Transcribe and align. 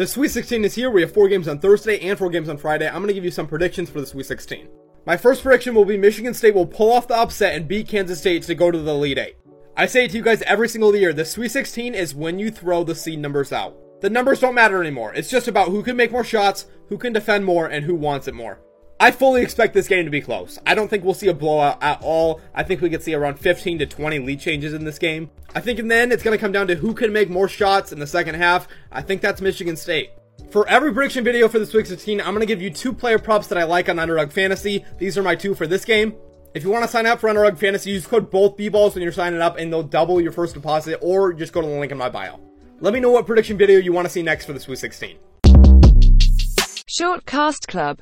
The 0.00 0.06
Sweet 0.06 0.30
16 0.30 0.64
is 0.64 0.74
here. 0.74 0.90
We 0.90 1.02
have 1.02 1.12
four 1.12 1.28
games 1.28 1.46
on 1.46 1.58
Thursday 1.58 2.00
and 2.00 2.18
four 2.18 2.30
games 2.30 2.48
on 2.48 2.56
Friday. 2.56 2.86
I'm 2.86 3.02
going 3.02 3.08
to 3.08 3.12
give 3.12 3.22
you 3.22 3.30
some 3.30 3.46
predictions 3.46 3.90
for 3.90 4.00
the 4.00 4.06
Sweet 4.06 4.24
16. 4.24 4.66
My 5.04 5.14
first 5.14 5.42
prediction 5.42 5.74
will 5.74 5.84
be 5.84 5.98
Michigan 5.98 6.32
State 6.32 6.54
will 6.54 6.64
pull 6.64 6.90
off 6.90 7.06
the 7.06 7.18
upset 7.18 7.54
and 7.54 7.68
beat 7.68 7.86
Kansas 7.88 8.18
State 8.18 8.44
to 8.44 8.54
go 8.54 8.70
to 8.70 8.78
the 8.78 8.92
Elite 8.92 9.18
Eight. 9.18 9.36
I 9.76 9.84
say 9.84 10.06
it 10.06 10.12
to 10.12 10.16
you 10.16 10.22
guys 10.22 10.40
every 10.46 10.70
single 10.70 10.96
year. 10.96 11.12
The 11.12 11.26
Sweet 11.26 11.50
16 11.50 11.94
is 11.94 12.14
when 12.14 12.38
you 12.38 12.50
throw 12.50 12.82
the 12.82 12.94
seed 12.94 13.18
numbers 13.18 13.52
out. 13.52 13.76
The 14.00 14.08
numbers 14.08 14.40
don't 14.40 14.54
matter 14.54 14.80
anymore. 14.80 15.12
It's 15.12 15.28
just 15.28 15.48
about 15.48 15.68
who 15.68 15.82
can 15.82 15.98
make 15.98 16.12
more 16.12 16.24
shots, 16.24 16.64
who 16.88 16.96
can 16.96 17.12
defend 17.12 17.44
more, 17.44 17.66
and 17.66 17.84
who 17.84 17.94
wants 17.94 18.26
it 18.26 18.32
more. 18.32 18.58
I 19.02 19.12
fully 19.12 19.40
expect 19.40 19.72
this 19.72 19.88
game 19.88 20.04
to 20.04 20.10
be 20.10 20.20
close. 20.20 20.58
I 20.66 20.74
don't 20.74 20.88
think 20.88 21.04
we'll 21.04 21.14
see 21.14 21.28
a 21.28 21.34
blowout 21.34 21.82
at 21.82 22.02
all. 22.02 22.38
I 22.54 22.62
think 22.62 22.82
we 22.82 22.90
could 22.90 23.02
see 23.02 23.14
around 23.14 23.40
15 23.40 23.78
to 23.78 23.86
20 23.86 24.18
lead 24.18 24.40
changes 24.40 24.74
in 24.74 24.84
this 24.84 24.98
game. 24.98 25.30
I 25.54 25.60
think 25.60 25.78
in 25.78 25.88
the 25.88 26.02
it's 26.02 26.22
going 26.22 26.36
to 26.36 26.40
come 26.40 26.52
down 26.52 26.66
to 26.66 26.74
who 26.74 26.92
can 26.92 27.10
make 27.10 27.30
more 27.30 27.48
shots 27.48 27.92
in 27.92 27.98
the 27.98 28.06
second 28.06 28.34
half. 28.34 28.68
I 28.92 29.00
think 29.00 29.22
that's 29.22 29.40
Michigan 29.40 29.74
State. 29.74 30.10
For 30.50 30.68
every 30.68 30.92
prediction 30.92 31.24
video 31.24 31.48
for 31.48 31.58
this 31.58 31.70
Sweet 31.70 31.86
16, 31.86 32.20
I'm 32.20 32.26
going 32.26 32.40
to 32.40 32.46
give 32.46 32.60
you 32.60 32.68
two 32.68 32.92
player 32.92 33.18
props 33.18 33.46
that 33.46 33.56
I 33.56 33.64
like 33.64 33.88
on 33.88 33.98
Underdog 33.98 34.32
Fantasy. 34.32 34.84
These 34.98 35.16
are 35.16 35.22
my 35.22 35.34
two 35.34 35.54
for 35.54 35.66
this 35.66 35.86
game. 35.86 36.14
If 36.52 36.62
you 36.62 36.68
want 36.68 36.84
to 36.84 36.90
sign 36.90 37.06
up 37.06 37.20
for 37.20 37.30
Underdog 37.30 37.56
Fantasy, 37.56 37.92
use 37.92 38.06
code 38.06 38.30
both 38.30 38.58
B-balls 38.58 38.94
when 38.94 39.02
you're 39.02 39.12
signing 39.12 39.40
up 39.40 39.56
and 39.56 39.72
they'll 39.72 39.82
double 39.82 40.20
your 40.20 40.32
first 40.32 40.52
deposit 40.52 40.98
or 41.00 41.32
just 41.32 41.54
go 41.54 41.62
to 41.62 41.66
the 41.66 41.80
link 41.80 41.90
in 41.90 41.96
my 41.96 42.10
bio. 42.10 42.38
Let 42.80 42.92
me 42.92 43.00
know 43.00 43.10
what 43.10 43.26
prediction 43.26 43.56
video 43.56 43.78
you 43.78 43.94
want 43.94 44.06
to 44.06 44.12
see 44.12 44.22
next 44.22 44.44
for 44.44 44.52
the 44.52 44.60
Sweet 44.60 44.78
16. 44.78 45.16
Short 46.92 47.24
Cast 47.24 47.66
Club 47.68 47.98